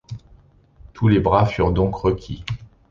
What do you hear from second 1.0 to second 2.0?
les bras furent donc